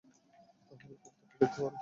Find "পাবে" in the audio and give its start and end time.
1.61-1.77